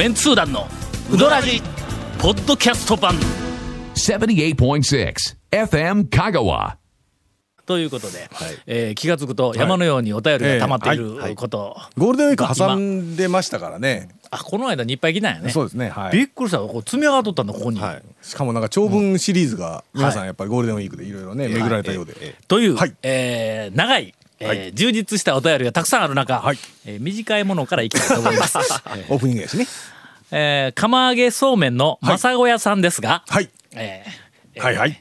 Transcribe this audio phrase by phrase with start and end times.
[0.00, 0.66] メンツー団の
[1.12, 1.60] ウドラジ
[2.18, 3.12] ポッドキャスト版。
[3.94, 5.14] 78.6
[5.50, 6.76] FM Kagawa.
[7.66, 8.30] ということで、
[8.66, 11.34] えー気が付くと山のようにお便りが溜まっているはい。
[11.34, 14.08] こと、ゴールデンウィーク挟んでましたからね。
[14.30, 15.50] あこの間にいっぱい来たんやね。
[15.50, 15.90] そうですね。
[15.90, 16.28] はびっい。
[16.28, 18.02] くりしたこう積み上がっとったのここに、はい。
[18.22, 22.14] しかもなんか長文シリーズが皆さんやっぱりゴールデンウィークでいろいろね巡られたようで。
[22.48, 22.94] という、はい。
[23.02, 26.58] えー長い、えーはい充実したお便りがたくさんある中、はい。
[26.86, 28.56] えー短いものからいきたいと思います、
[29.10, 29.66] オープニングやしね。
[30.32, 33.50] えー釜揚げそうめんの正小屋さんですが、はい。
[33.74, 35.00] えーはいはい。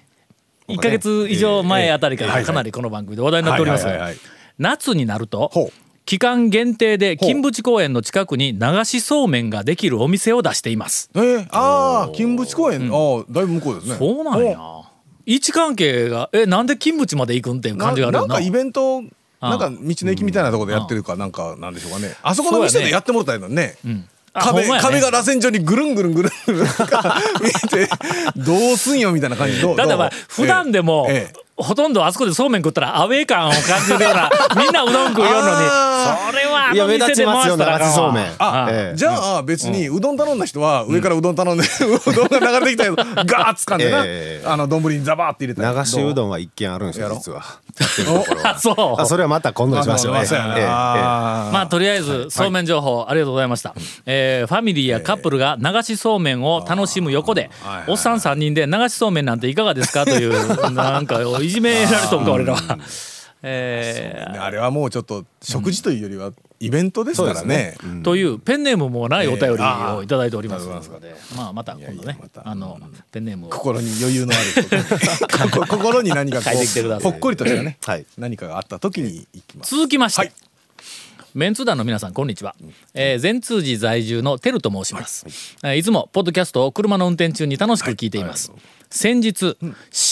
[0.68, 3.86] 1か月以上前あたりかえーらかなりこの番組で話題になっております。
[3.86, 4.20] はいはいはいはい。
[4.58, 5.72] 夏になると
[6.06, 11.10] 期間限定で金淵公園の近くに流しそうめんができるお店を出しています。
[11.16, 13.96] えー、ああ金淵公園、ああだいぶ向こうですね。
[13.98, 14.58] そうなんや。
[15.26, 18.28] 位置関係がえなんで金淵まで行くんっていうな感じがあるよな。
[18.28, 19.02] なんかイベントあ
[19.42, 22.14] なんか道の駅みたいなところでやってるかなんかなんでしょうかね。
[22.22, 23.78] あそこの店でやってもらったらいいのにね。
[24.34, 24.80] あ壁、ね。
[24.82, 27.90] 壁が螺旋状にぐるんぐるんぐるんぐるんなんか見えて
[28.36, 37.88] どうすんよみたいな感じだってまあ普段でも、ええほとんどあそこでそうめん食ったらアウェー感を感じるような みんなうどん食うようのにあそれはあいや目の店で立ちますよ回したらあかんわ。
[37.88, 44.48] 流しそうめんあ、ええじゃあ別にうどん頼んだ人は上からうどん頼んで、うどんが流れてきたやつガーッ掴んでな、ええ。
[44.48, 47.44] あの丼にザバーって入れたら流しうどんんは一軒あるんですよ実は。
[48.60, 49.02] そう。
[49.02, 50.22] あそれはまた今度にしましょうね。
[50.32, 53.74] ええまあとりあえずそうめん情報ありがとうございました、
[54.06, 60.06] えーファミリーやカップルが流しそうめんを楽しむ横ではいはいおっさん3人で流しそうめんなんていかがですか？
[60.06, 61.20] というなんか
[61.50, 62.78] いじめられとんか俺らは。
[63.42, 64.40] えーね。
[64.40, 67.76] あれはもうちょっと食事というよりはイベントですからね。
[68.04, 72.20] というペンネームもないお便りをいただいておりますああので、まあまた今度ね。
[72.44, 72.78] あの
[73.12, 73.50] ペンネームを。
[73.50, 74.36] 心に余裕のあ
[75.46, 77.10] る 心に何かこ書いてきてください。
[77.10, 78.06] うほっこりとしたね、はい。
[78.18, 79.76] 何かがあった時に行きます。
[79.76, 80.32] 続きまして、はい
[81.40, 82.54] メンツー団の皆さんこんにちは、
[82.94, 88.52] えー善通寺在住のテルと申します、えーいつもポッドキャストを車の運転中に楽しく聞いています、
[88.90, 89.58] 先日、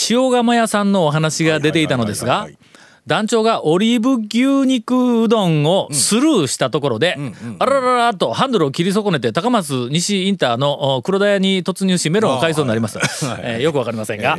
[0.10, 2.78] 塩釜屋さんのお話が出ていたのですがはいはいはいはい
[3.08, 7.18] 団長がオリーブ牛肉うどんをスルーしたところで、
[7.58, 13.00] あらららとハンドルを切り損ねて高松西インターのお黒田屋に突入しメロンを買いそうになりました、
[13.44, 14.38] えーよくわかりませんが、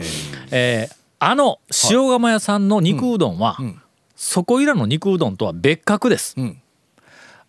[0.51, 0.97] えー。
[1.19, 1.61] あの
[1.91, 3.57] 塩釜屋さんの肉うどんは、
[4.17, 6.61] そこいらの肉うどんとは別格です、ん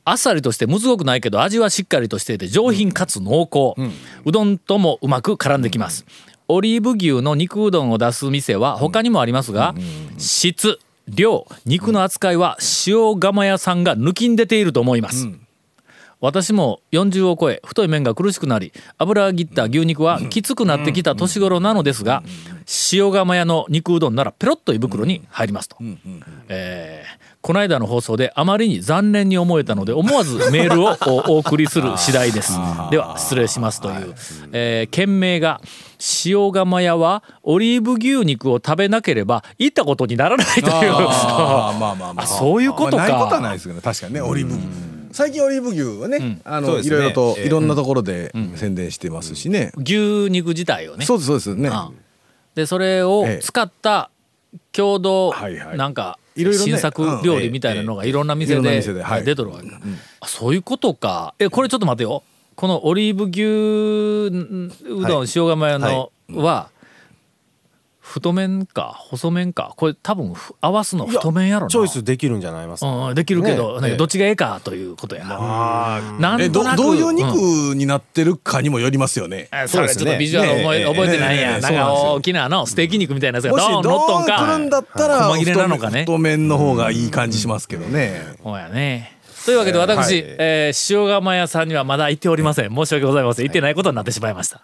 [0.09, 3.79] あっさりとしてむずごくないけど味はしっかりとしていて上品かつ濃厚、
[4.25, 6.05] うどんともうまく絡んできます、
[6.47, 9.75] オリーブ牛の肉うどんを出す店は他にもありますが、
[10.17, 15.27] 質量肉の扱いは塩釜屋さんが抜きん出ていると思います、
[16.21, 22.23] 私も40を超え太い麺が苦しくなり油切った牛肉はきつくなってきた年頃なのですが
[22.91, 25.77] 塩釜屋の肉うどんならペロッと胃袋に入りますと、
[26.49, 32.53] えーこの間の放送であまりに残念に思えたので思わずメールをおお送りする次第です。
[32.91, 34.13] では失礼しますという、
[34.51, 35.61] えー件名が
[36.25, 40.67] 塩釜屋はオリーブ牛肉を食べなければ行ったことにならないという。
[40.69, 41.79] あー。
[41.79, 42.97] ま あまあまああそういうことか。
[42.97, 43.81] まあないことはないですけどね。
[43.81, 44.63] 確かにねオリーブ牛。
[45.11, 46.95] 最近オリーブ牛はね、あの、そうですね。
[46.95, 51.05] いろいろとええいろんなところで宣伝してますしね、牛肉自体をね。
[51.05, 51.95] そうですそうですね、うん。
[52.55, 53.43] でそれをええ。
[53.43, 54.11] 使った
[54.71, 55.77] 共同はいはい。
[55.77, 56.65] なんかいろいろね。
[56.65, 59.23] 新作料理みたいなのがいろんな店で店ではい。
[59.23, 59.67] 出とるわけ。
[60.25, 61.33] そういうことか。
[61.39, 62.23] えこれちょっと待てよ。
[62.55, 63.43] このオリーブ牛
[64.93, 66.69] うどん塩釜屋のは
[68.09, 71.69] 太麺か細麺かこれ多分ふ合わすの太麺やろな。
[71.69, 72.87] チョイスできるんじゃないますか？
[72.87, 73.95] うん、できるけど、ね。
[73.95, 76.01] どっちがええかということやな。
[76.19, 76.77] なんとなく。
[76.77, 81.39] どういう肉んになってるかにもよりますよね、あそれちょっとビジュアル覚え,、覚えてないん。
[81.39, 86.01] や、なんか大きなあのステーキ肉みたいなやつがドーン乗っとんどう来るんだかったら細切れなのかね。
[86.01, 89.17] 太麺の方がいい感じしますけどね、ほうやね。
[89.45, 90.35] というわけで私、はい。
[90.39, 92.75] えー塩釜屋さんにはまだ行っておりません。
[92.75, 93.45] 申し訳ございません。
[93.45, 94.63] 行ってないことになってしまいました、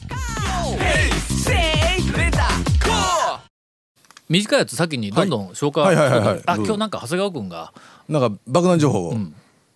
[4.31, 6.41] 短いやつ先にどんどん紹介、はいはいはいはい。
[6.45, 7.73] あ今日なんか長谷川君が。
[8.07, 9.15] なんか爆弾情報を、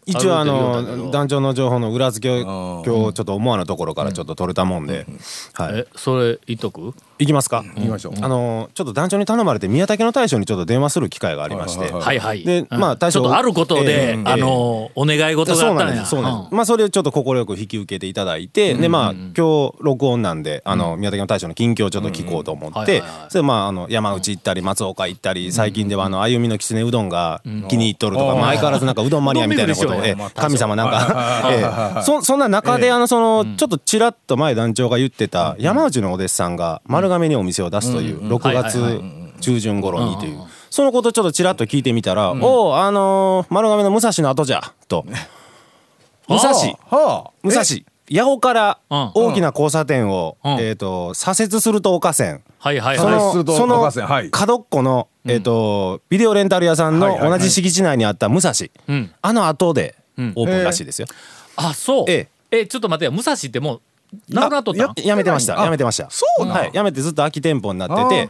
[0.06, 5.06] 一応あの団長の情報の裏付けをん今日ちょっと思わぬところからちょっと取れたもんで、
[5.54, 5.80] はい。
[5.80, 6.94] えそれ言っとく？
[7.18, 8.14] 行きますか、行きましょう。
[8.22, 12.80] あのちょっと団長に頼まれて宮武の大将にちょっと電話する機会がありまして、はいはいでうん。
[12.80, 15.94] まあ大将ちょっとあることで、ええあのお願い事がそうあったんや。
[15.96, 16.10] なんです。
[16.12, 16.58] そうなんです、うん。
[16.58, 31.64] まあそれをちょっと快く引き受けていただいて、でまあ今日録音なんであの宮武の大将の近況をちょっと聞こうと思はいってそれでまああの山内行ったり松岡行ったり最近ではあの歩みのきつねうどんが気に入っとるとか、まあ相変わらずなんかうどんマニアみたいなことええ神様なんか、え
[32.00, 32.02] え。
[32.04, 39.02] そそんな中であのそのちょっとちらっと前団長が言ってた山内のお弟子さんが丸亀にお店を出すという6月
[39.42, 40.40] 中旬頃にという。
[40.70, 45.06] そのことちょっとちらっと聞いてみたら「おおあのー丸亀の武蔵の後じゃ」と。
[46.28, 46.50] 武蔵。
[46.50, 47.32] はあ。
[47.44, 47.64] 武蔵
[48.12, 49.12] 八尾からうん。
[49.14, 50.52] 大きな交差点を、うん。
[50.60, 52.98] えー、と左折すると岡線、はいはい。
[52.98, 53.92] そのその
[54.32, 58.54] 角っこの、えー、とビデオレンタル屋さんの同じ敷地内にあった武蔵、
[58.88, 59.12] うん。
[59.22, 60.34] あの後でん。
[60.36, 61.08] オープンらしいですよ、
[61.56, 62.06] あそう。
[62.08, 62.68] ええ。
[62.68, 63.06] ちょっと待って。
[63.06, 63.82] よ武蔵ってもう
[64.30, 65.60] なくなっとったやめてました。
[65.60, 66.10] あやめてました。
[66.10, 68.30] そうなんはい、やめてずっと空き店舗になってて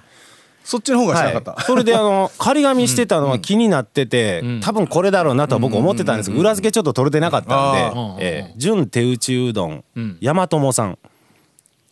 [0.65, 4.59] そっちの方がしなかった、はい、それであの 仮紙してたのは気になってて、ん。
[4.61, 10.17] 多分これだろうなとは僕思ってたんですけど裏付けちょっと取れてなかったんでうん「えー純手打ちうどんん。
[10.19, 10.97] 山友さん」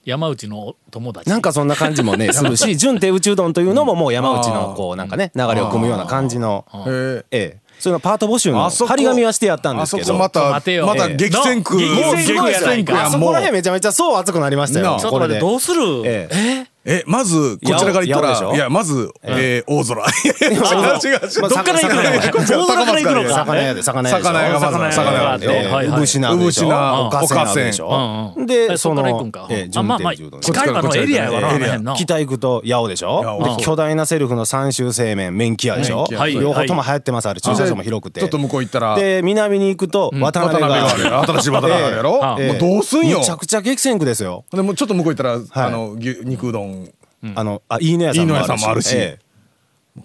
[0.06, 1.30] 山内の友達。
[1.30, 7.64] なんかそんな感じもね するし純手打ちうどんというのももう山内のこうなんかね流れを組むような感じのへえええ。
[7.80, 10.14] そういうのパート募集のあそこ張り紙はしてやったんであすけど。
[10.16, 12.84] またまた激戦区ええもう激戦区やないか。
[12.84, 14.98] 激戦区やあそこら辺めちゃめちゃそう熱くなりましたよ。
[15.00, 15.82] ちょっと待ってどうする？
[16.06, 16.64] ええ。
[16.68, 16.73] え？
[17.06, 20.04] まずこちらから言ったらいやまずえー大空。
[20.44, 24.34] 違う違うどっから行くの魚屋こっちは大空から行くのか魚屋で魚屋でしょ？
[24.34, 25.54] 魚屋がまず魚屋でしょ？
[25.54, 28.46] 産品おかせでしうんょうん。
[28.46, 29.02] でその
[29.50, 31.96] ええあまあまあ純手打ちうどん近いわのエリアやわなあの辺の。
[31.96, 33.56] 北行くと八尾でしょ？
[33.58, 36.06] で巨大なセルフの三州製麺麺気屋でしょ？
[36.10, 37.40] 両方とも流行ってますあれ。
[37.40, 38.20] 駐車場も広くて。
[38.20, 38.96] ちょっと向こう行ったら。
[38.96, 40.90] で南に行くと渡渡辺が
[41.26, 42.36] 新しい渡辺があるやろ？
[42.40, 42.48] ええ。
[42.50, 43.20] もうどうすんよ？
[43.20, 44.44] めちゃくちゃ激戦区ですよ。
[44.52, 45.44] でもうちょっと向こう行ったらはい。
[45.56, 46.73] あの牛肉うどん
[47.36, 48.36] あのあいいね屋さんも
[48.70, 48.96] あるし。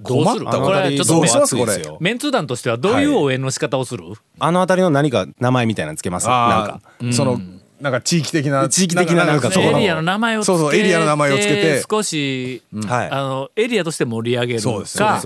[0.03, 0.45] どうする？
[0.45, 4.05] 困ったこれはちょっとメンツ団としてはどういう応援の仕方をする？
[4.39, 6.27] あの辺りの何か名前みたいなのつけます？
[6.27, 7.41] なんあかあその
[7.81, 9.79] なんか地域的な地域的ななんかそこの。
[9.79, 11.83] エリアの名前をつけてそうそうエリアの名前をつけて。
[11.89, 13.11] 少し、はい。
[13.11, 15.21] あのエリアとして盛り上げるか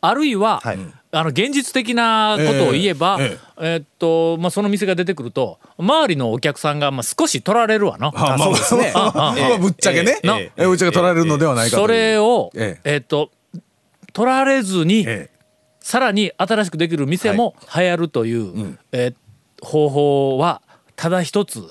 [0.00, 0.78] あるいは、はい。
[1.10, 8.08] あの現実的なことを言えば、ええーっとまあ、その店が出てくると周りのお客さんがまあ少し取られるわな。
[8.08, 8.92] あまあそうですね。
[8.94, 10.20] まあまあぶっちゃけね。
[10.22, 10.66] ええええ。
[10.66, 12.96] ぶっちゃけ取られるのではないかとそれを、ええ。
[12.96, 13.30] ーっと
[14.12, 15.30] 取られずに、え
[15.80, 19.14] さらに新しくできる店も流行るという、えー
[19.62, 20.62] 方法は
[20.96, 21.62] ただ一つ、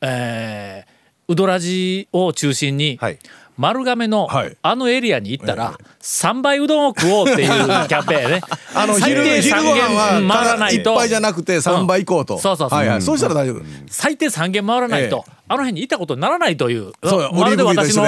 [0.00, 3.18] えーウドラジを中心に、はい。
[3.58, 4.56] 丸亀のはい。
[4.62, 8.40] あのエリアに行ったら3倍うどんを食おうっていうキャンペーンね。
[8.74, 9.76] あの最低昼昼3ご
[10.24, 10.92] 飯回らないと。
[10.94, 12.38] 一杯じゃなくて三杯行こうと。
[12.38, 12.78] そうそうそう。
[12.78, 13.02] はいはい。
[13.02, 13.62] そうしたら大丈夫。
[13.88, 16.92] 最低3軒回らないと、えあの辺にいたことにならないという。
[17.04, 18.06] そうまるで私 の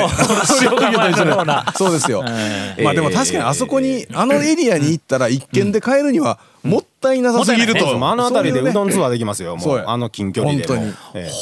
[0.62, 1.66] 塩釜のような。
[1.76, 2.24] そうですよ。
[2.26, 7.88] えまあでも確かにあそこにあのエリアに行ったら一軒で買えるにはもったいなさすぎると。
[7.88, 9.56] ああの辺りでそうどんツアーできますよ。
[9.56, 10.66] もそうあの近距離で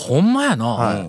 [0.09, 1.07] ほんまやな、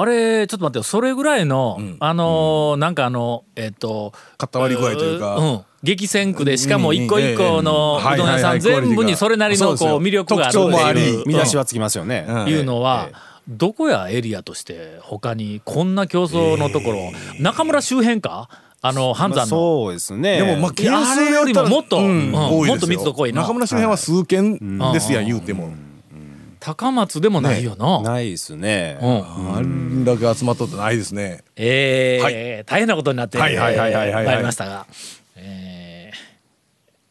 [0.00, 0.82] あれちょっと待ってよ。
[0.84, 5.34] それぐらいの、あのーなんかあのえっ、と固まり具合というか。
[5.34, 8.12] ん、激戦区でしかも一個一個のうん。
[8.14, 11.18] うどん屋さん全部にそれなりのこう魅力があるっていう。
[11.18, 11.24] り。
[11.26, 12.26] 見出しはつきますよね。
[12.28, 12.48] うん。
[12.48, 12.54] い。
[12.54, 13.08] うのは、
[13.48, 17.10] どこやエリアとして他にこんな競争のところ、
[17.40, 18.48] 中村周辺か？
[18.80, 19.56] あの半まあ山の。
[19.56, 20.36] そうですね。
[20.36, 22.04] でもまあ件あ数れよりももっとうん。
[22.04, 22.34] うん。
[22.34, 22.66] 多いですよ。
[22.66, 23.42] もっと密度濃いな。
[23.42, 25.72] 中村周辺は数件ですやん言うても
[26.60, 28.02] 高松でもないよな。
[28.02, 28.98] ないですね。
[29.00, 29.56] うん。
[29.56, 31.42] あんだけ集まっとってないですね。
[31.56, 32.64] えーはい。
[32.64, 34.26] 大変なことになってはいはいはいはいはいはい。
[34.26, 34.86] まいりましたが、
[35.36, 36.18] えー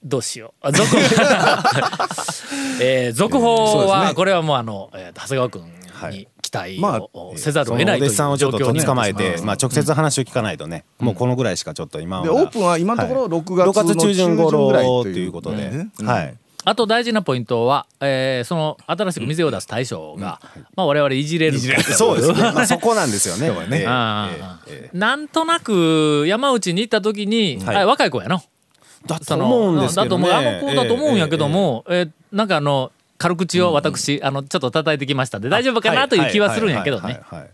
[0.03, 0.67] どうしよう。
[0.67, 0.87] あ続
[2.81, 5.63] えー続報は、これはもうあの、えー長谷川君
[6.11, 12.23] に期待まをせざるを得ないという弟子さんをちょっととっ捕まえててまあ直接話を聞かないとねもうこのぐらいしかちょっと今は。
[12.23, 13.31] でオープンは今のところはい。
[13.31, 15.57] 6月の6月中旬頃ぐらいということで。
[15.69, 15.89] ね。
[16.03, 16.37] はい
[16.69, 20.41] あと大事なポイントは、えーその新しく店を出す大将が、
[20.75, 21.57] まあ、我々いじれる。
[21.57, 22.41] かそうですね。
[22.53, 23.47] まあそこなんですよね。
[23.47, 23.49] え
[23.83, 23.87] え。
[23.87, 24.57] ー。
[24.67, 24.97] ええ。
[24.97, 27.75] なんとなく山内に行った時に、はい。
[27.77, 28.41] あ若い子やの。
[28.43, 30.27] えだと思うんですけどね。
[30.27, 37.21] だと思うあの子だと思うんやけども、えーなんかあの軽口を私、あのちょっと叩いてきましたんで大丈夫かなという気はするんやけどね。
[37.29, 37.39] はい。
[37.39, 37.41] はい。
[37.41, 37.51] はい。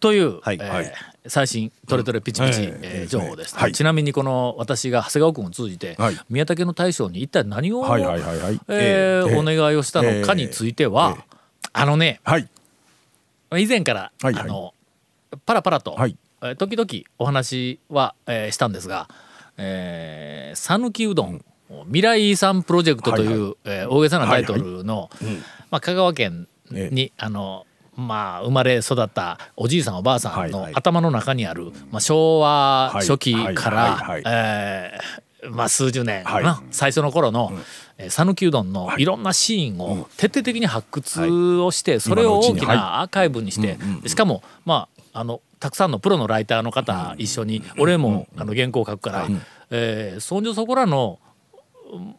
[0.00, 0.58] という、はい。
[0.58, 0.92] えーはい
[1.26, 3.72] 最新トレトレピチピチ、はいえー情報です、はい。
[3.72, 6.18] ちなみにこの私が長谷川君を通じて、はい。
[6.28, 8.60] 宮武の大将に一体何を、はいはいはいはい。
[8.68, 11.16] えーええお願いをしたのかについては、
[11.72, 12.48] あのねはい。
[13.56, 14.42] 以前から、はいはい。
[14.42, 14.74] あの
[15.46, 16.16] パラパラと、はい。
[16.42, 19.08] えー時々お話は、えーしたんですが
[19.56, 21.42] えー讃岐、うどん
[21.86, 25.08] 未来遺産プロジェクトという、えー大げさなタイトルの、
[25.70, 27.64] まあ、香川県に、あの
[27.96, 33.06] まあ生まれ育ったおじいさんおばあさんの頭の中にある、まあ、昭和はい。
[33.06, 36.44] 初期からえーまあ数十年かはい。
[36.44, 37.52] な、最初の頃の
[37.98, 39.04] えー讃岐、うどんのい。
[39.04, 49.26] ろんなシーンを徹底的に発掘をして、それを大きなアーカイブにして、しかもまああのたくさんのプロのライターの方一緒に、俺もあの原稿を書くから、
[49.70, 51.18] えーそんじょそこらの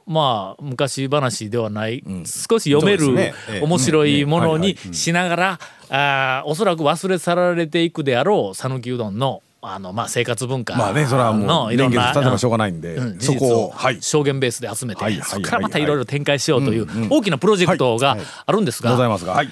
[0.06, 3.34] まあ昔話ではない、少し読める、ね。
[3.50, 3.62] ええ。
[3.62, 4.94] 面白いものにうん。
[4.94, 19.48] しながら、あーおそらく忘れ去られていくであろう讃岐うどんのあの、まあ、生活文化まあねそれはもう年月経てもしょうがないんでうんそこを証言ベースで集めて、そこからまたいろいろ展開しようという大きなプロジェクトがあるんですが、ございますがはい。
[19.48, 19.52] こ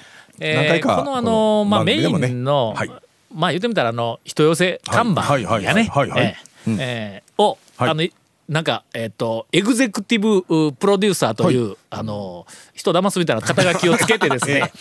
[1.04, 2.90] のあのまあ、メインの、はい。
[3.32, 5.44] まあ言ってみたらあの人寄せ看板はい。
[5.44, 5.90] はいやね。
[7.38, 7.90] を、はい。
[7.90, 8.12] あのい
[8.48, 14.70] なんかえっ、とエグゼクティブうプロデューサーという、あの人騙すみたいな肩書きをつけてですね。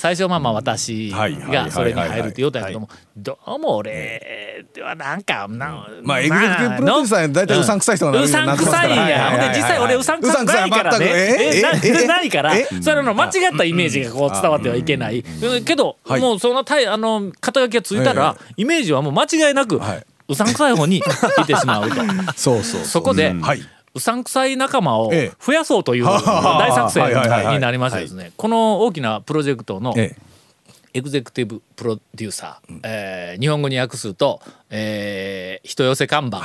[0.00, 2.88] 最初まあまあ私はいはいはいがそれに入るって言うたんやけども
[3.18, 8.98] どうも俺ではなんかなまあエグゼクティブプロデューサー大体うさんくさい人がうさんくさいんや。
[8.98, 9.38] ほんではいはい。
[9.48, 11.06] はい実際俺うさんくさいからね。
[11.06, 12.06] ええ？
[12.06, 12.56] ないから。
[12.56, 15.22] えそれの間違ったイメージがこう伝わってはいけない。
[15.66, 16.20] けどはい。
[16.22, 18.02] もうそのたいあの肩書きがつい。
[18.02, 21.96] たらイメージはもう間違いなくはいうさんくさい方にいってしまうと。
[22.36, 23.62] そうそうそこではい。
[23.92, 25.44] うさんくさい仲間をええ。
[25.44, 27.08] 増やそうという 大作戦
[27.52, 30.30] になりましてですねこの大きなプロジェクトのええ。
[30.92, 36.38] エグゼクティブプロデューサー、えー日本語に訳すと、えー人寄せ看板。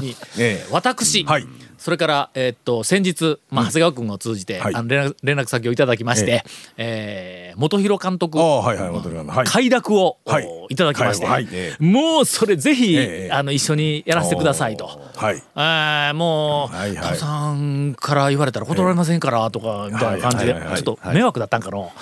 [0.00, 1.46] に、ええ私、はい
[1.78, 4.74] それから、えーっと先日、まあ、長谷川君を通じて、はい。
[4.74, 6.44] あの連絡連絡先をいただきまして、
[6.76, 9.46] えー元弘監督ああはいはい元々はい。
[9.46, 10.48] 快諾を、はい。
[10.70, 14.86] い、ただきまして、はいえもうそれぜひ、ええあの一緒にやらせてくださいと。
[15.16, 15.42] はい。
[15.54, 17.16] あーもう、はいはい。
[17.16, 21.92] さんから言われたら断れませんからとかみたいな感じでちょっと迷惑だったんかの。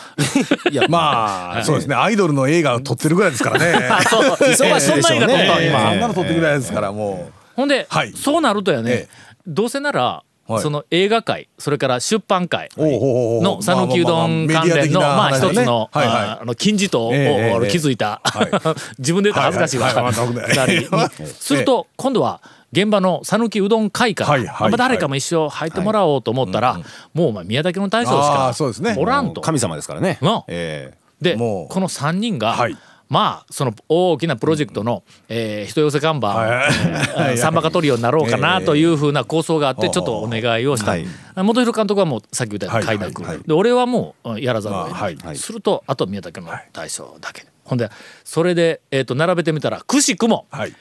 [0.71, 0.75] い。
[0.75, 1.95] やまあそうですね。
[1.95, 3.89] アイドルの映画を撮ってるぐらいですからね。
[4.09, 4.55] そう。
[4.55, 5.69] そんな映画撮ったええ。
[5.69, 8.13] 今あんなの撮ってるぐらいですからもほんで、はい。
[8.13, 10.63] そうなるとやね、ええどうせなら、はい。
[10.63, 16.17] その映画界それから出版界の讃岐うどん関連のまあ一つのはいはい。
[16.17, 18.21] ああの金字塔をええええ築いた。
[18.25, 18.51] はい。
[18.99, 19.87] 自分で言ったら恥ずかしいわ。
[19.87, 21.11] はいはい。
[21.27, 22.41] すると今度は
[22.73, 24.71] 現場の讃岐うどん会からはいはい。
[24.71, 26.81] まあ誰かも一緒入ってもらおうと思ったら
[27.15, 29.41] もうお前宮崎の大将しあかおらんと。
[29.41, 30.19] 神様ですからね。
[30.21, 31.73] なえでもう。
[31.73, 32.77] この3人が、はい
[33.13, 36.63] まあその大きなプロジェクトの、えー人寄せ看板、
[37.37, 41.07] サンバカトリオになろうかなというふうな構想があってちょっとお願いをした、はい。
[41.37, 42.99] 元弘監督はもうさっき言ったようにはい。
[42.99, 43.37] 快諾、はい。
[43.37, 43.45] はい。
[43.47, 45.17] で俺はもううんやらざるを得ない、あはい。
[45.17, 45.37] はい。
[45.37, 47.91] するとあと宮崎の大将だけ、ほんで
[48.25, 50.73] それで、えー、と並べてみたらくしくもはい。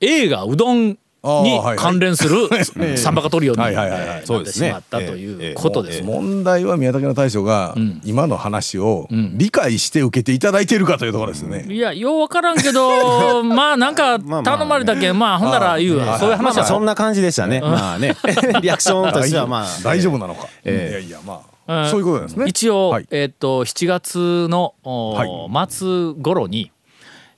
[0.00, 2.48] 映画うどんに関連する
[2.96, 4.08] サンバカトリオにはいはいはいはい。
[4.08, 6.02] えーなってそうですねしまったということです。
[6.02, 11.66] 問題は宮崎の大将が今の話を理解して受けていただいているかというところですよね。
[11.68, 16.18] いやよう分からんけど まあなんか頼まれたけんまあほんなら言うわ。
[16.18, 16.62] そういう話は。
[16.62, 17.60] まあそんな感じでしたね。
[17.60, 18.16] まあね。
[18.62, 19.66] リアクションとしてはまあ。
[19.82, 20.44] 大丈夫なのか。
[20.44, 20.90] いえ。
[20.94, 21.38] やいやまう
[21.72, 21.86] あ。
[21.86, 22.44] んそういうことなんですね。
[22.46, 23.06] 一応、はい。
[23.10, 25.28] えっ、と7月の、おはい。
[25.70, 26.70] 末頃に、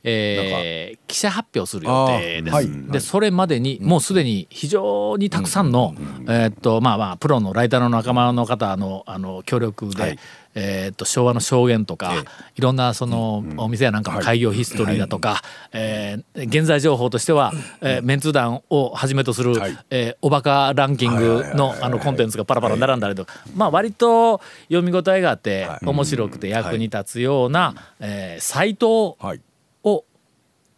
[0.08, 2.54] えー記者発表する予定です。
[2.54, 2.68] はい。
[2.90, 5.94] でそれまでにもうすでに非常にたくさんの、
[6.28, 10.18] えっとまあまあプロのライターの仲間の方のあの協力で、はい。
[10.54, 12.12] えっと昭和の証言とか、
[12.56, 15.40] いろんなそのお店やなんかの開業ヒストリーだとか、
[15.72, 19.78] えー現在情報としては、えーメンツ団をはじめとする、はい。
[19.90, 29.40] えーおバカランキングのあのコンテンツがパラパラ並んだりとか、まあ割と読み応えがあって面白くて役に立つような、えーサイトはい。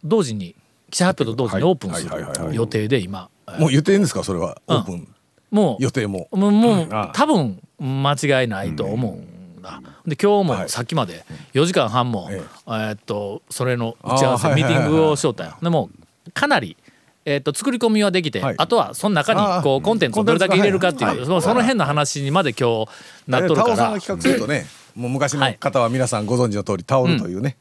[0.03, 0.55] を同時に
[0.89, 3.59] 記者発表と同時にオープンする予定で今えー。
[3.59, 4.61] もう言っていいんですかそれは？
[4.67, 5.07] オープン。
[5.51, 6.27] もう予定も。
[6.31, 9.81] もうもう多分間違いないと思うんだ。
[10.05, 12.69] で今日もさっきまで4時間半も、ええ。
[12.69, 15.57] ーっとそれの打ち合わせミーティングをしよった。
[15.61, 15.89] でも
[16.33, 16.77] かなり
[17.25, 18.55] えーっと作り込みはできて、はい。
[18.57, 21.25] あとはその中にこうコンテンツをどれだけ入れるかっていう、はい。
[21.25, 22.91] そのその辺の話にまで今日
[23.27, 23.73] なっとるタから。
[23.73, 24.65] オさんが企画するとね、
[24.95, 27.57] もう昔の方は皆さんご存知の通りタオルというね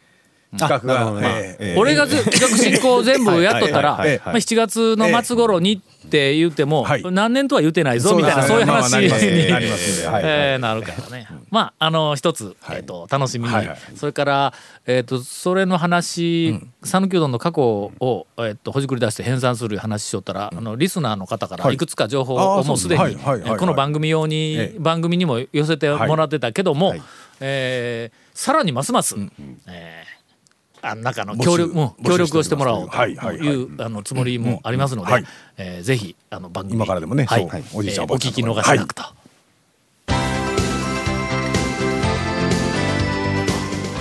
[0.58, 1.12] 企画が。
[1.76, 4.20] 俺がぜ企画進行全部やっとったら、はいはいはい。
[4.26, 7.02] まあ、7月の末頃にって言っても、はい。
[7.04, 9.04] 何年とは言ってないぞみたいなそそうういう話に。
[9.04, 11.28] えーなるからね。
[11.50, 13.54] まああの一つ、えー、と楽しみに、
[13.94, 14.54] それから、
[14.86, 21.74] えー、とそれの話讃岐、うどんの過去を、えー、とほじくり出して編纂する話しよったら、あのリスナーの方からはい。
[21.74, 24.78] いくつか情報をもうすでにこの番組用に、ええ。
[24.80, 27.02] 番組にも寄せてもらってたけども、はい。
[27.40, 29.16] えーさらにますます、
[29.66, 29.99] えー
[30.82, 33.46] あの中の協力も協力をしてもらおうとはいはいはい。
[33.46, 35.24] いうあのつもりもありますのではい、
[35.58, 37.48] えーぜひあの番組今からでもねはい。
[37.74, 39.02] おじいちゃんちゃん聞き逃しなくと。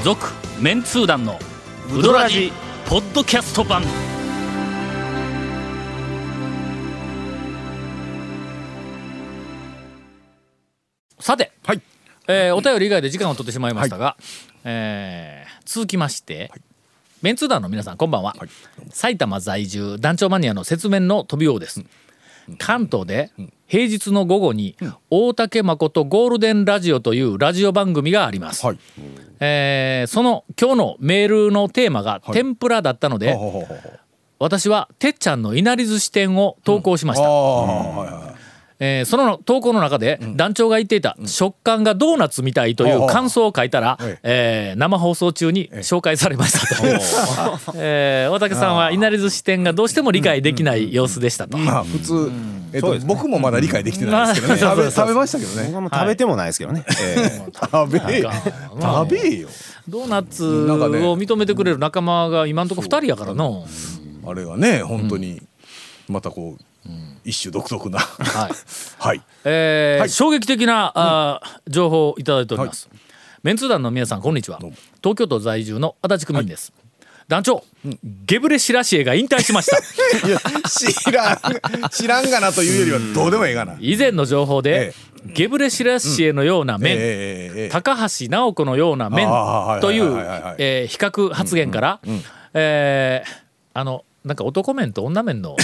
[0.04, 0.28] 続
[0.62, 1.38] メンツー団の
[1.94, 2.52] ウドラジ
[2.88, 3.84] ポッドキャスト版。
[11.20, 11.82] さて、はい。
[12.28, 14.16] えーお便り以外で時間を取ってしまいましたが、
[14.64, 16.52] えー続きまして、
[17.22, 18.34] メンツー団の皆さんこんばんは、
[18.92, 21.84] 埼玉在住団長マニアの説明の飛び王です、
[22.58, 23.30] 関東で
[23.68, 24.78] 平日の午後に
[25.10, 28.80] 大竹誠ゴールデンラジオというラジオ番組があります、はい。
[29.42, 34.00] えーその今日のメールのテーマが天ぷらだったので、ほうほうほうほう。
[34.40, 38.40] 私はてっちゃんのいなり寿司店を投稿しました、ああはいはい
[38.80, 46.84] えーその投稿の中で団長が言っていた食感がドーナツみたいという感想を書いたら、ええー生放送中に紹介されましたと、
[47.76, 51.58] えー大竹さんはいなり寿司店がどうしても理解できない様子でしたと。
[51.58, 52.32] まあ普通
[52.72, 54.62] えっと僕もまだ理解できてないですけどね。
[54.62, 55.90] まあ食べ食べましたけどね。
[55.92, 56.86] 食べてもないですけどね。
[57.02, 57.52] ええ。
[57.54, 58.18] 食べ食べ
[59.28, 59.50] えよ。
[59.88, 63.66] ドーナツを認めてくれる仲間が今んとこ2人やからの、
[64.26, 65.42] あれがね本当に
[66.08, 66.64] またこう
[67.26, 68.00] 一種独特な。
[68.00, 68.52] はい。
[69.00, 69.22] はい。
[69.46, 70.10] えーはい。
[70.10, 72.90] 衝撃的な、あー情報をいただいております、
[73.44, 74.60] メンツー団の皆さんこんにちは。
[75.04, 76.72] 東京都在住の足立区民です、
[77.28, 77.64] 団長、
[78.26, 79.78] ゲブレシラシエが引退しました。
[80.70, 83.76] 知らん知らんがなというよりはどうでもええがな。
[83.80, 84.94] 以前の情報で、
[85.26, 87.70] ゲブレシラシエのような麺、ええええええ。
[87.70, 92.00] 高橋直子のような麺あーという比較発言から、
[92.54, 93.30] えー
[93.74, 95.56] あのなんか男麺と女麺の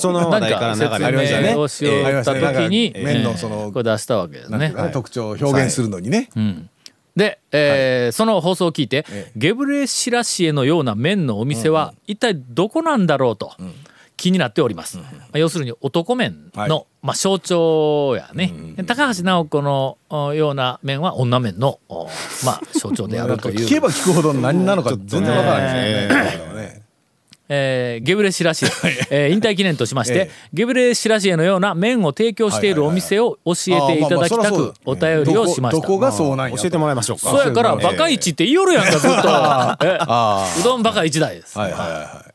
[0.00, 4.74] その話題から流れなんか説明をしった時に、ええ麺のそのえーこれ出したわけですね。
[4.92, 6.30] 特徴を表現するのにね。
[7.16, 9.32] で、えーその放送を聞いて、ええ。
[9.36, 13.52] ゲブレシラシエのような麺のお店は一体どこなんだろうと
[14.16, 14.98] 気になっております。
[14.98, 16.86] まあ要するに男麺の、はい。
[17.02, 18.52] まあ、象徴やね、
[18.86, 22.08] 高橋直子のおような麺は女麺の、お
[22.44, 23.64] まあ、象徴であるという。
[23.66, 26.82] 聞けば聞くほど何なのか全然わからないですね
[27.52, 28.68] えーゲブレシラシエ、
[29.10, 30.30] えー引退記念としまして、 ええ。
[30.52, 35.76] ゲブレシラシエのような麺を提供しているお店を教えていただきたくお便りをしました。
[35.76, 36.56] どこどこがそうなんや。
[36.56, 37.28] 教えてもらいましょうか。
[37.28, 39.28] そうやから、ええバカイチって言いよるやんか、ずっと。
[39.84, 39.98] え
[40.60, 41.58] うどんバカ一台です。
[41.58, 42.30] はいはいはいはい。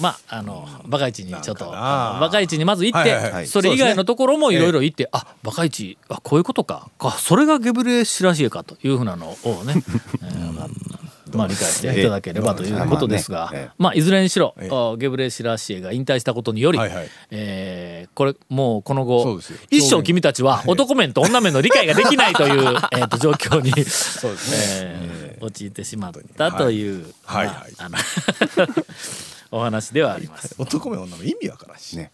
[0.00, 3.46] まあ、あの、バカイチにちょっと、バカイチにまず行って、はいはいはい。
[3.48, 6.88] それ以外のところもいろいろ行って、あ、バカイチ、あ、こういうことか。
[7.00, 9.74] あ、それがゲブレシラシエかというふうなのをね、
[10.22, 14.54] えーまあまあ理解していただければということですが、ええまあいずれにしろ、
[14.98, 16.88] ゲブレシラシエが引退したことにより、は
[17.30, 22.60] えーこれもうこの後一生君たちは男面と女面の理解ができないという
[22.92, 24.56] えーと状況に、そうですね。
[24.60, 27.46] えー陥ってしまったという、はい。
[27.46, 27.72] まあはい。
[27.78, 27.98] あの
[29.58, 30.54] お話ではあります。
[30.58, 31.96] 男目女目意味わからんし。
[31.96, 32.10] ね。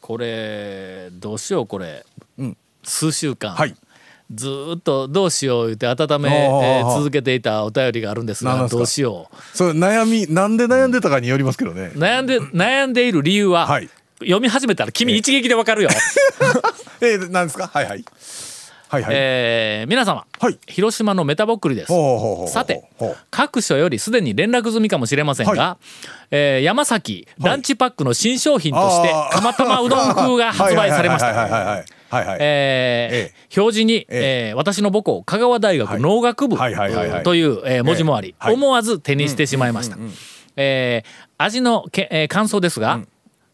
[0.00, 2.04] これどうしようこれ、
[2.38, 2.56] うん。
[2.82, 3.76] 数週間、はい
[4.34, 11.92] ずーっとどうしよう言って温め、続けていたお便りがあるんですがどうしよそれ悩みなんで悩んでたかによりますけどね。
[11.94, 13.88] う悩んで悩んでいる理由は、はい。
[14.20, 15.88] 読み始めたら君一撃でわかるよ。
[17.00, 17.66] えー、なんですか？
[17.72, 18.04] はいはい。
[18.88, 20.58] はいはい、えー皆様、はい。
[20.66, 22.52] 広島のメタボックリです。
[22.52, 22.84] さて
[23.30, 25.78] 各所よりすでに連絡済みかもしれませんが、は
[26.30, 29.34] えー山崎ランチパックの新商品としてあー。
[29.34, 31.46] 釜玉うどん風が発売されまし はいは
[31.82, 32.01] いた。
[32.16, 32.38] はいはい。
[32.40, 36.00] えー表示に、えー私の母校香川大学はい。
[36.00, 36.56] 農学部
[37.24, 39.96] という、えー文字もあり、思わず手にしてしまいました。
[40.56, 43.00] えー味のけ、えー感想ですが、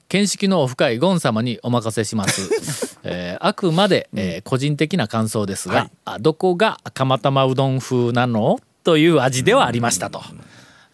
[0.08, 2.98] 見識の深いゴン様にお任せします。
[3.04, 5.90] えーあくまで、えー個人的な感想ですが、
[6.20, 8.58] どこが釜玉うどん風なの？
[8.84, 10.22] という味ではありましたと。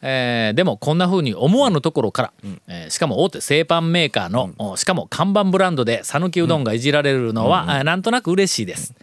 [0.07, 2.33] えーでもこんな風に思わぬところから、
[2.69, 8.95] えーしかも大手製パンメーカーの、おしかも看板ブランドで讃岐うどんがいじられるのは、あなんとなく嬉しいです。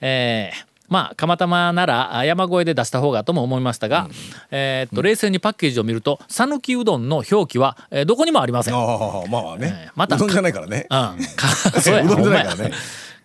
[0.00, 4.08] えーまあ釜玉ならあ山越えで出した方がとも思いましたが、
[4.52, 8.74] えーっと冷静にパッケージを見ると讃岐うどんの表記は、えーどこにもありません。
[8.74, 10.82] ああまあまあね、えーまたうどんじゃないからね。
[10.82, 11.16] うん、か
[11.82, 12.74] そうや うどんじゃないほんまやからね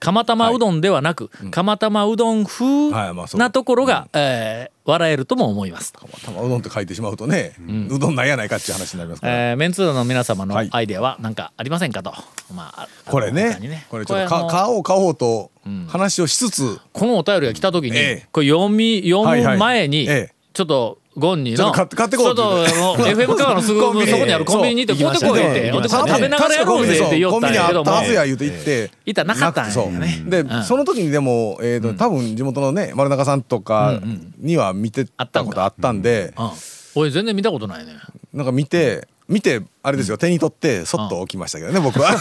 [0.02, 2.90] 釜玉うどんではなく、釜玉うどん風
[3.38, 5.94] なところが、えー笑えるとも思います。
[6.26, 7.54] 玉うどんって書いてしまうとね、
[7.92, 12.12] うどんなんやないかっていう話になりますから、えーメンツーの皆様のはいアイデアは何かありませんかと、
[12.54, 13.54] まあ、これね。
[13.54, 15.52] 他にこれちょっと買おう買おうと
[15.88, 18.28] 話をしつつ、このお便りが来た時に、ええ。
[18.32, 19.54] これ読み読はいはい。
[19.54, 20.34] む前に、ええ。
[20.54, 22.64] ちょっとゴンにの買ってこうってちょっとあの
[23.06, 27.92] FM カーのすぐそこにあるコンビニに行って買ってこいって、食べながらやろうぜって言おったんやけども。
[27.92, 30.24] コンビニあったはずや言うて言って、いたらなかったんやね。
[30.26, 30.64] で、うん。
[30.64, 34.00] その時にでも、えーと多分地元のね丸中さんとか
[34.40, 36.52] には見てあったことあったんで、うん。
[36.96, 37.92] おい全然見たことないね。
[38.34, 40.18] なんか見て見てあれですよ。
[40.18, 42.12] 手に取ってそっと置きましたけどね僕は。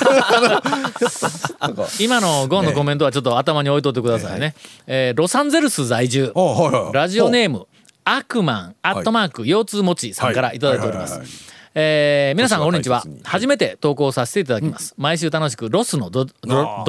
[2.00, 4.54] 今のゴンのコメントはちょっと頭に置いといてくださいね、
[4.86, 5.18] えー。
[5.18, 6.32] ロサンゼルス在住。
[6.92, 7.66] ラジオネーム
[8.04, 11.12] アクマンアットマーク腰痛持ちさんからいただいております。
[11.12, 11.50] はいはいはいはい。
[11.74, 13.04] えー皆さんこんにちは。
[13.22, 16.26] 初めて投稿させていただきます、毎週楽しくロスのド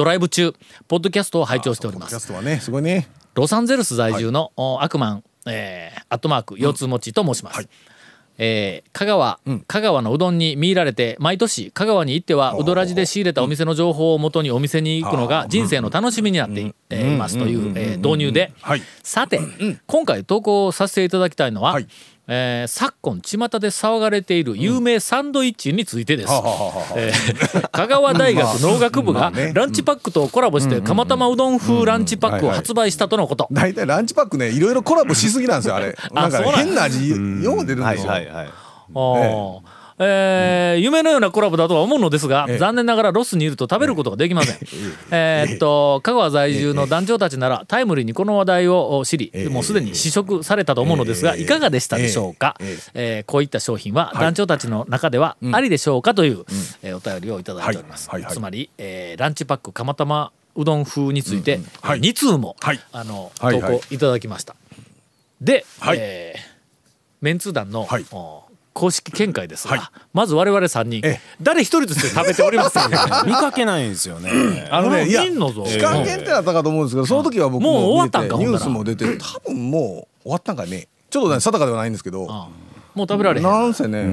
[0.04, 0.54] ライブ中
[0.88, 2.10] ポッドキャストを拝聴しております。
[2.10, 3.08] キャストはねすごいね。
[3.34, 7.68] ロサンゼルス在住の、おアクマン、えーアットマーク腰痛持ちと申します、
[8.44, 18.52] えー香川、香川のうどんに見入られて毎年香川に行ってはうどらじで仕入れたお店の情報をもとにお店に行くのが人生の楽しみになっていえますというえー導入で。
[18.60, 18.82] はい。
[19.04, 19.40] さて
[19.86, 21.86] 今回投稿させていただきたいのは、はい
[22.28, 26.32] えー昨今巷で騒がれている有名サンドイッチについてです。
[27.72, 33.48] 香川大学農学部がランチパックとコラボして釜玉うどん風ランチパックを発売したとのこと。
[33.50, 35.96] 大体ランチパックねいろいろコラボしすぎなんですよあれ。
[36.12, 38.12] なんかね変な味よう出るんはいですよ。
[38.12, 39.58] はいはいあー。
[39.58, 42.58] えー夢のようなコラボだとは思うのですが、ええ。
[42.58, 44.58] 残念ながらロスにいると食べることができません。
[45.10, 49.48] えーっと香川在住の団長たちならタイムリーにこの話題を知り、ええ。
[49.48, 51.42] もうすでに試食されたと思うのですが、ええ。
[51.42, 53.20] いかがでしたでしょうか、ええ。
[53.20, 56.44] ーこういった商品は団長たちの中ではありでしょうかという、
[56.82, 58.08] えーお便りをいただいております。
[58.30, 62.00] つまり、えーランチパック釜玉うどん風について、はい。
[62.00, 62.80] 2通も、はい。
[62.92, 64.54] あの投稿いただきました。
[65.40, 65.98] で、はい。
[66.00, 66.52] えー
[67.22, 68.04] メンツー団の、はい。
[68.10, 68.41] お
[68.72, 70.00] 公式見解ですが、はい。
[70.12, 71.20] まず我々3人ええ。
[71.40, 74.68] 誰一人として食べておりませんよ 見かけないんですよね。
[74.70, 80.88] あのねいや期間限定だったかと思うんですけどその時は僕もうも終わったんかニュースも出て多分もう終わったんかね。
[81.10, 82.48] ちょっとね定かではないんですけどあ
[82.94, 83.44] もう食べられへん。
[83.44, 84.06] なんせね、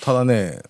[0.00, 0.60] ただね、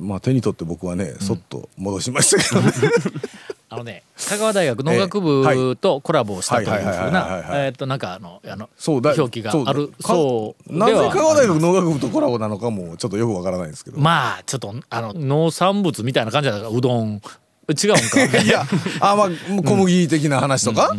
[0.00, 2.72] まあ手に取って僕はねそっと戻しましたけどね、
[3.76, 18.42] あのね香川大学農学部とコラボをしたというふうなえーっとなんかあのあの表記があるかそうなぜ香川大学農学部とコラボなのかもちょっとよくわからないんですけど、まあちょっとあの農産物みたいな感じだからうどん違うんか。
[18.42, 18.64] いや
[19.00, 19.28] あまあ
[19.62, 20.94] 小麦的な話とか、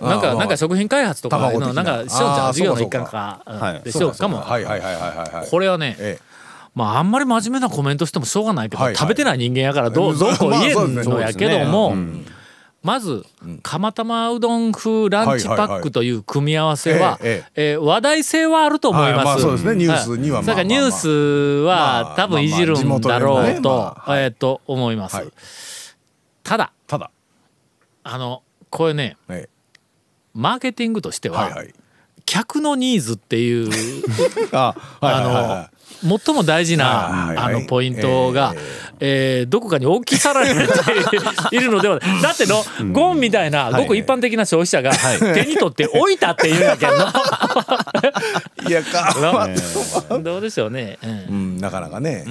[0.00, 1.82] なんかなんか食品開発とかのな。
[1.82, 3.80] んかしようちゃん授業の一環か。
[3.84, 5.50] でしようかもはいはいはいはいはいはい。
[5.50, 6.18] これはねえ
[6.74, 8.96] まああんまり真面目なコメントしてもしょうがないけど、はいはい。
[8.96, 11.94] 食べてない人間やからどうどうこう言えんのやけども、
[12.82, 13.24] まず
[13.62, 19.16] 釜玉うどん風ランチパックという組み合わせは、え話題性はあると思います。
[19.16, 19.74] はいまあそうですね。
[19.76, 21.08] ニュースにはだからニュース
[21.64, 25.16] はまあ多分いじるんだろうとえーと思います。
[25.16, 25.28] はい。
[26.42, 27.10] ただただ、
[28.02, 29.48] あのこれねえ
[30.34, 31.64] マーケティングとしては
[32.24, 33.70] 客のニーズっていう
[34.52, 38.54] あの最も大事なあのポイントが、
[39.00, 39.52] えー。
[39.52, 40.62] どこかに置き去られて
[41.54, 42.22] いるのではない。
[42.22, 44.92] だってのゴンみたいなごく一般的な消費者が
[45.34, 47.06] 手に取って置いたっていうんやけんの。
[48.66, 49.14] い いやか、
[50.08, 51.10] の どうでしょうね、うん。
[51.10, 51.12] う
[51.56, 52.24] ん、なかなかね、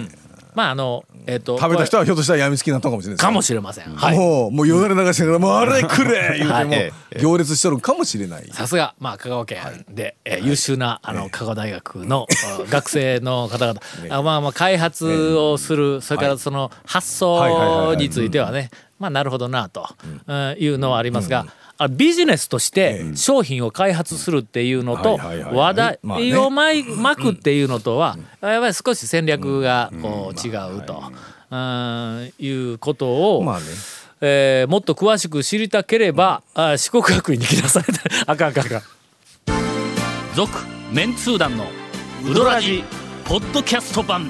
[0.53, 3.95] まああのえっ、と食べた人はひょっとしたらやみつきになったのかもしれないかもしれません。
[3.95, 4.17] はい。
[4.17, 8.49] もうもうよだれ流しながら「もうあれくれ!」言うても、はい行列しとるかもしれない。
[8.53, 12.25] さすが、まあ、香川県で、えー優秀なあの香川大学の
[12.65, 17.41] あ学生の方々、あまあまあ開発をする、それからその発はい。
[17.41, 18.69] はいはいはい想についてはね、
[19.01, 19.89] まあなるほどなと、
[20.27, 20.55] うん。
[20.59, 25.99] いうのはありますが、あビジネスとして商品を開発するっていうのと話題
[26.37, 31.01] をまいまくっていうのとはやっぱり少し戦略がこう違うと
[31.49, 33.65] うんいうことをまあね。
[34.23, 37.83] えーもっと詳しく知りたければ、あ四国学院に来なさい
[38.27, 38.81] あかんあかんあかん。
[40.35, 40.51] 続
[40.91, 41.65] メンツー団の
[42.29, 42.83] ウドラジ
[43.25, 44.29] ポッドキャスト版